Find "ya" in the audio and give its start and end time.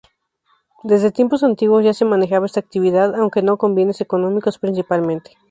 1.85-1.93